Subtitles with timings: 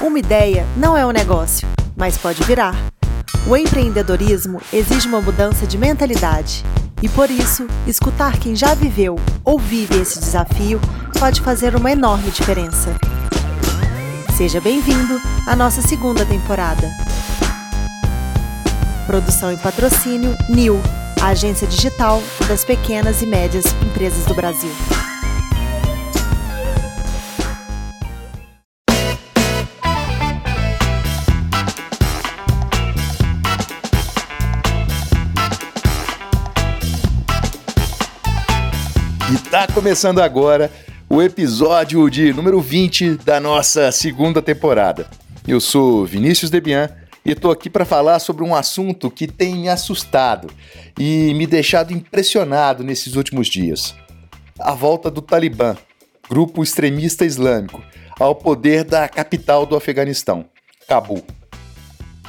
[0.00, 2.74] Uma ideia não é um negócio, mas pode virar.
[3.46, 6.64] O empreendedorismo exige uma mudança de mentalidade.
[7.02, 10.80] E por isso, escutar quem já viveu ou vive esse desafio
[11.18, 12.96] pode fazer uma enorme diferença.
[14.38, 16.90] Seja bem-vindo à nossa segunda temporada.
[19.06, 20.80] Produção e patrocínio NIL,
[21.20, 24.70] a agência digital das pequenas e médias empresas do Brasil.
[39.66, 40.70] Tá começando agora
[41.06, 45.06] o episódio de número 20 da nossa segunda temporada.
[45.46, 46.88] Eu sou Vinícius Debian
[47.22, 50.50] e tô aqui para falar sobre um assunto que tem me assustado
[50.98, 53.94] e me deixado impressionado nesses últimos dias.
[54.58, 55.76] A volta do Talibã,
[56.26, 57.82] grupo extremista islâmico,
[58.18, 60.46] ao poder da capital do Afeganistão,
[60.88, 61.22] Cabul.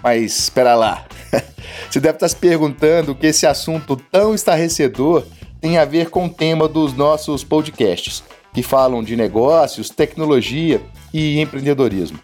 [0.00, 1.04] Mas espera lá.
[1.90, 5.26] Você deve estar se perguntando que esse assunto tão estarrecedor
[5.66, 8.22] tem a ver com o tema dos nossos podcasts,
[8.54, 10.80] que falam de negócios, tecnologia
[11.12, 12.20] e empreendedorismo.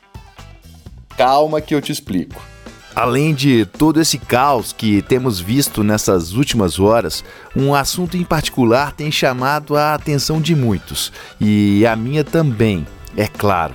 [1.16, 2.40] Calma que eu te explico.
[2.94, 7.24] Além de todo esse caos que temos visto nessas últimas horas,
[7.56, 13.26] um assunto em particular tem chamado a atenção de muitos, e a minha também, é
[13.26, 13.74] claro.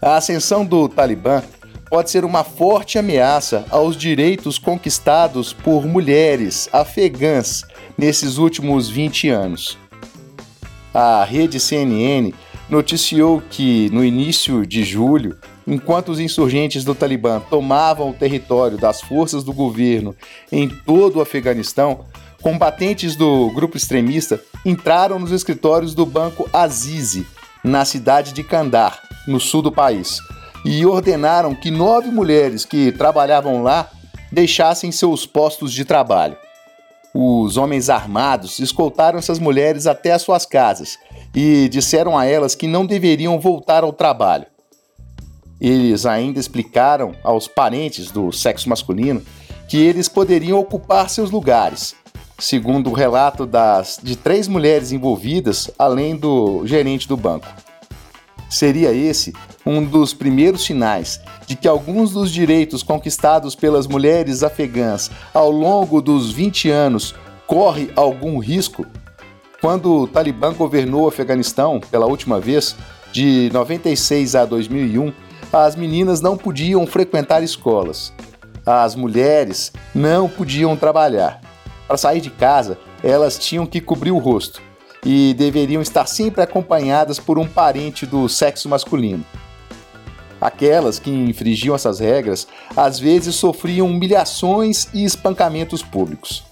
[0.00, 1.42] A ascensão do Talibã
[1.90, 7.64] pode ser uma forte ameaça aos direitos conquistados por mulheres afegãs
[8.00, 9.76] nesses últimos 20 anos.
[10.94, 12.32] A rede CNN
[12.70, 19.02] noticiou que, no início de julho, enquanto os insurgentes do Talibã tomavam o território das
[19.02, 20.16] forças do governo
[20.50, 22.06] em todo o Afeganistão,
[22.40, 27.26] combatentes do grupo extremista entraram nos escritórios do Banco Azizi,
[27.62, 28.98] na cidade de Kandar,
[29.28, 30.20] no sul do país,
[30.64, 33.90] e ordenaram que nove mulheres que trabalhavam lá
[34.32, 36.38] deixassem seus postos de trabalho.
[37.14, 40.98] Os homens armados escoltaram essas mulheres até as suas casas
[41.34, 44.46] e disseram a elas que não deveriam voltar ao trabalho.
[45.60, 49.22] Eles ainda explicaram aos parentes do sexo masculino
[49.68, 51.94] que eles poderiam ocupar seus lugares,
[52.38, 57.46] segundo o relato das, de três mulheres envolvidas, além do gerente do banco.
[58.50, 59.32] Seria esse
[59.64, 66.02] um dos primeiros sinais de que alguns dos direitos conquistados pelas mulheres afegãs ao longo
[66.02, 67.14] dos 20 anos
[67.46, 68.84] corre algum risco?
[69.60, 72.74] Quando o Talibã governou o Afeganistão pela última vez,
[73.12, 75.12] de 96 a 2001,
[75.52, 78.12] as meninas não podiam frequentar escolas.
[78.66, 81.40] As mulheres não podiam trabalhar.
[81.86, 84.60] Para sair de casa, elas tinham que cobrir o rosto
[85.04, 89.24] e deveriam estar sempre acompanhadas por um parente do sexo masculino.
[90.40, 92.46] Aquelas que infringiam essas regras
[92.76, 96.42] às vezes sofriam humilhações e espancamentos públicos.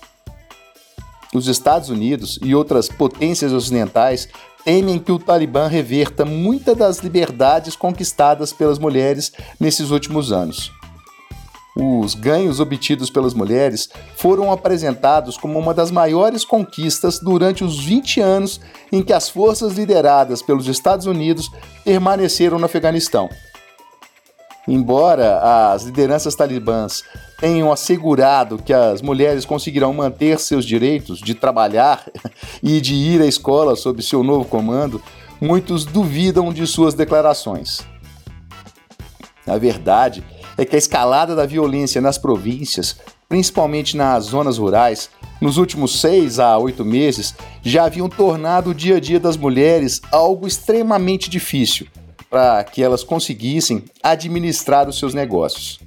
[1.34, 4.28] Os Estados Unidos e outras potências ocidentais
[4.64, 10.70] temem que o Talibã reverta muitas das liberdades conquistadas pelas mulheres nesses últimos anos.
[11.80, 18.20] Os ganhos obtidos pelas mulheres foram apresentados como uma das maiores conquistas durante os 20
[18.20, 21.48] anos em que as forças lideradas pelos Estados Unidos
[21.84, 23.30] permaneceram no Afeganistão.
[24.66, 27.04] Embora as lideranças talibãs
[27.38, 32.04] tenham assegurado que as mulheres conseguirão manter seus direitos de trabalhar
[32.60, 35.00] e de ir à escola sob seu novo comando,
[35.40, 37.86] muitos duvidam de suas declarações.
[39.46, 40.24] A verdade
[40.58, 42.96] é que a escalada da violência nas províncias,
[43.28, 45.08] principalmente nas zonas rurais,
[45.40, 47.32] nos últimos seis a oito meses,
[47.62, 51.86] já haviam tornado o dia a dia das mulheres algo extremamente difícil
[52.28, 55.78] para que elas conseguissem administrar os seus negócios.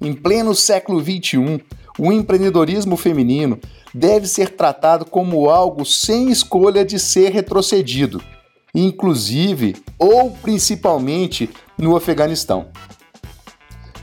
[0.00, 1.62] Em pleno século XXI,
[1.96, 3.60] o empreendedorismo feminino
[3.94, 8.20] deve ser tratado como algo sem escolha de ser retrocedido,
[8.74, 11.48] inclusive ou principalmente
[11.78, 12.66] no Afeganistão.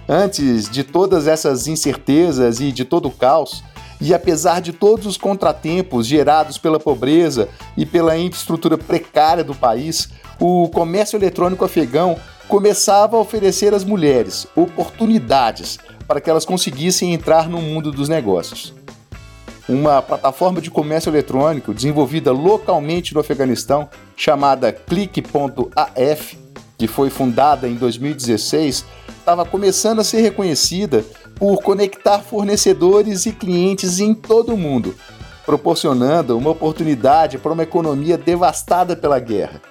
[0.09, 3.63] Antes de todas essas incertezas e de todo o caos,
[3.99, 10.09] e apesar de todos os contratempos gerados pela pobreza e pela infraestrutura precária do país,
[10.39, 12.15] o comércio eletrônico afegão
[12.47, 15.77] começava a oferecer às mulheres oportunidades
[16.07, 18.73] para que elas conseguissem entrar no mundo dos negócios.
[19.67, 26.37] Uma plataforma de comércio eletrônico desenvolvida localmente no Afeganistão, chamada Click.af,
[26.77, 28.85] que foi fundada em 2016,
[29.19, 31.03] estava começando a ser reconhecida
[31.35, 34.95] por conectar fornecedores e clientes em todo o mundo,
[35.45, 39.61] proporcionando uma oportunidade para uma economia devastada pela guerra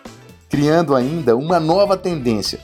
[0.49, 2.59] criando ainda uma nova tendência: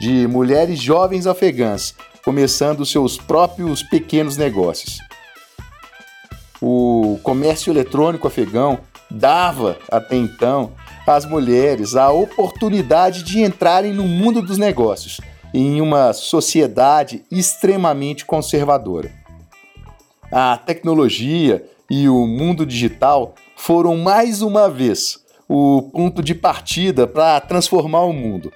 [0.00, 1.94] de mulheres jovens afegãs
[2.24, 4.98] começando seus próprios pequenos negócios.
[6.60, 10.72] O comércio eletrônico afegão dava, até então,
[11.06, 15.20] às mulheres a oportunidade de entrarem no mundo dos negócios
[15.54, 19.10] em uma sociedade extremamente conservadora.
[20.30, 27.40] A tecnologia e o mundo digital foram mais uma vez o ponto de partida para
[27.40, 28.52] transformar o mundo,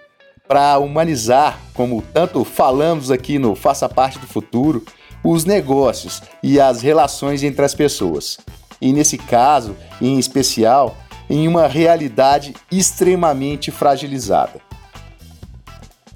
[0.48, 4.84] para humanizar, como tanto falamos aqui no Faça Parte do Futuro,
[5.22, 8.38] os negócios e as relações entre as pessoas.
[8.80, 10.96] E nesse caso, em especial,
[11.30, 14.60] em uma realidade extremamente fragilizada.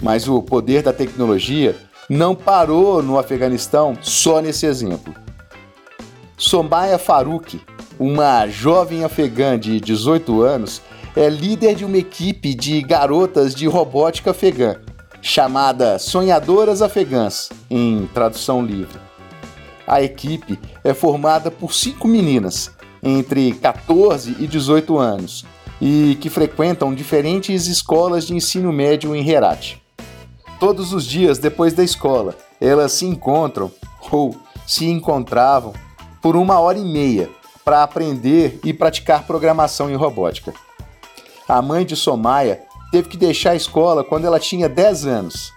[0.02, 1.76] Mas o poder da tecnologia
[2.10, 5.14] não parou no Afeganistão só nesse exemplo.
[6.36, 7.60] Somaya Farouk,
[7.96, 10.82] uma jovem afegã de 18 anos,
[11.14, 14.76] é líder de uma equipe de garotas de robótica afegã,
[15.22, 18.98] chamada Sonhadoras Afegãs, em tradução livre.
[19.86, 22.72] A equipe é formada por cinco meninas,
[23.04, 25.44] entre 14 e 18 anos,
[25.80, 29.76] e que frequentam diferentes escolas de ensino médio em Herat.
[30.58, 33.70] Todos os dias depois da escola, elas se encontram
[34.10, 34.34] ou
[34.66, 35.74] se encontravam
[36.22, 37.28] por uma hora e meia
[37.64, 40.54] para aprender e praticar programação em robótica.
[41.46, 45.52] A mãe de Somaya teve que deixar a escola quando ela tinha 10 anos.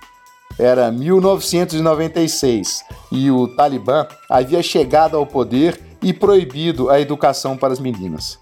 [0.59, 7.79] Era 1996 e o Talibã havia chegado ao poder e proibido a educação para as
[7.79, 8.39] meninas.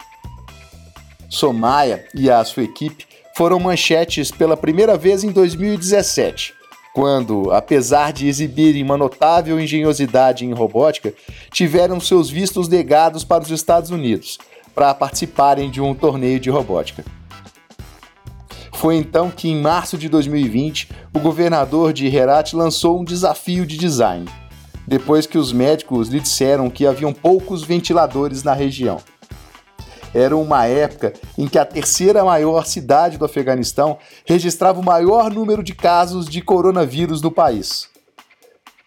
[1.29, 3.05] Somaya e a sua equipe
[3.35, 6.53] foram manchetes pela primeira vez em 2017,
[6.93, 11.13] quando, apesar de exibirem uma notável engenhosidade em robótica,
[11.51, 14.37] tiveram seus vistos negados para os Estados Unidos
[14.73, 17.03] para participarem de um torneio de robótica.
[18.73, 23.77] Foi então que, em março de 2020, o governador de Herat lançou um desafio de
[23.77, 24.25] design,
[24.87, 28.99] depois que os médicos lhe disseram que haviam poucos ventiladores na região.
[30.13, 35.61] Era uma época em que a terceira maior cidade do Afeganistão registrava o maior número
[35.61, 37.89] de casos de coronavírus no país.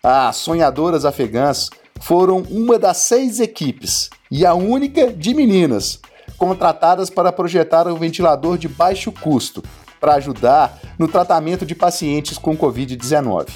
[0.02, 1.68] As sonhadoras afegãs
[2.00, 6.00] foram uma das seis equipes e a única de meninas
[6.38, 9.62] contratadas para projetar um ventilador de baixo custo
[10.00, 13.48] para ajudar no tratamento de pacientes com Covid-19.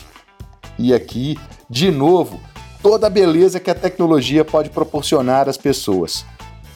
[0.78, 1.38] E aqui,
[1.68, 2.40] de novo,
[2.82, 6.24] toda a beleza que a tecnologia pode proporcionar às pessoas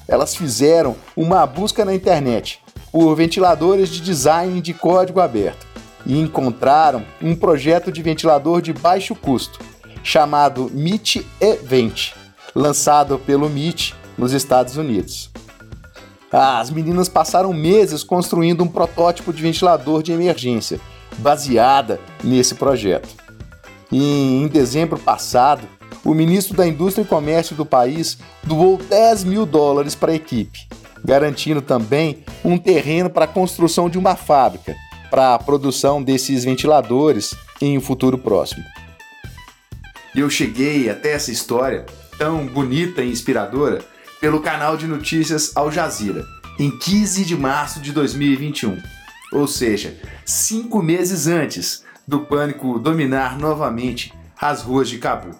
[0.08, 2.60] elas fizeram uma busca na internet
[2.92, 5.66] por ventiladores de design de código aberto
[6.04, 9.58] e encontraram um projeto de ventilador de baixo custo
[10.02, 12.12] chamado MIT Event,
[12.54, 15.30] lançado pelo MIT nos Estados Unidos.
[16.30, 20.80] As meninas passaram meses construindo um protótipo de ventilador de emergência
[21.18, 23.25] baseada nesse projeto.
[23.90, 25.66] E em dezembro passado,
[26.04, 30.68] o ministro da Indústria e Comércio do país doou 10 mil dólares para a equipe,
[31.04, 34.74] garantindo também um terreno para a construção de uma fábrica
[35.10, 38.64] para a produção desses ventiladores em um futuro próximo.
[40.14, 41.86] Eu cheguei até essa história
[42.18, 43.84] tão bonita e inspiradora
[44.20, 46.24] pelo canal de notícias Al Jazeera,
[46.58, 48.80] em 15 de março de 2021,
[49.32, 55.34] ou seja, cinco meses antes do pânico dominar novamente as ruas de Cabul.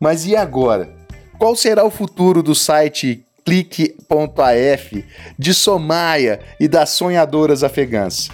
[0.00, 0.94] Mas e agora?
[1.38, 5.04] Qual será o futuro do site clique.af,
[5.38, 8.30] de Somaia e das sonhadoras afegãs?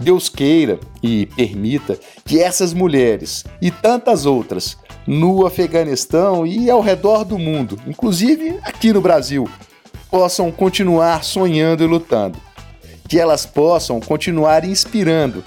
[0.00, 7.24] Deus queira e permita que essas mulheres e tantas outras no Afeganistão e ao redor
[7.24, 9.48] do mundo, inclusive aqui no Brasil,
[10.10, 12.38] possam continuar sonhando e lutando.
[13.08, 15.42] Que elas possam continuar inspirando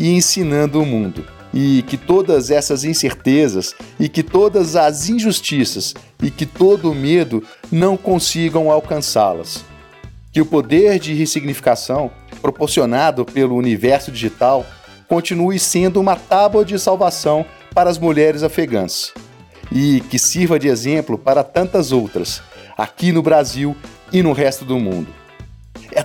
[0.00, 6.30] e ensinando o mundo e que todas essas incertezas e que todas as injustiças e
[6.30, 9.64] que todo o medo não consigam alcançá-las.
[10.32, 14.64] Que o poder de ressignificação proporcionado pelo universo digital
[15.06, 19.12] continue sendo uma tábua de salvação para as mulheres afegãs
[19.70, 22.42] e que sirva de exemplo para tantas outras,
[22.76, 23.76] aqui no Brasil
[24.12, 25.19] e no resto do mundo.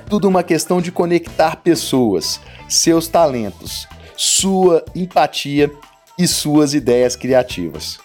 [0.09, 5.71] Tudo uma questão de conectar pessoas, seus talentos, sua empatia
[6.17, 7.97] e suas ideias criativas.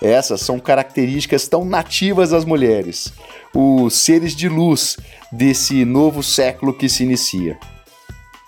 [0.00, 3.12] Essas são características tão nativas às mulheres,
[3.54, 4.96] os seres de luz
[5.30, 7.58] desse novo século que se inicia.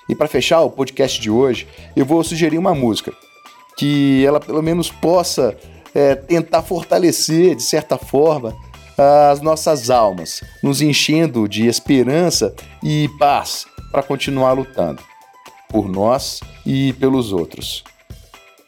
[0.08, 3.12] E para fechar o podcast de hoje, eu vou sugerir uma música
[3.76, 5.56] que ela pelo menos possa
[5.94, 8.54] é, tentar fortalecer, de certa forma,
[8.98, 15.02] as nossas almas, nos enchendo de esperança e paz para continuar lutando.
[15.68, 17.82] por nós e pelos outros.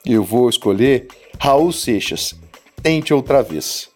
[0.04, 1.06] Eu vou escolher
[1.38, 2.35] Raul Seixas.
[2.82, 3.88] Tente outra vez.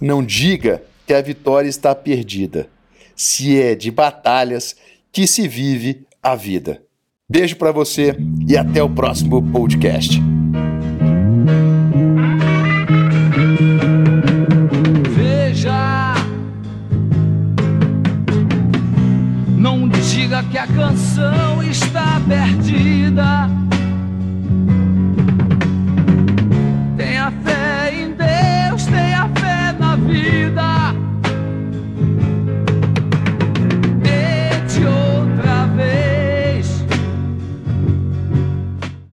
[0.00, 2.68] Não diga que a vitória está perdida,
[3.14, 4.76] se é de batalhas
[5.12, 6.82] que se vive a vida.
[7.28, 8.16] Beijo para você
[8.48, 10.35] e até o próximo podcast.
[19.66, 23.50] Não diga que a canção está perdida.
[26.96, 27.65] Tenha fé.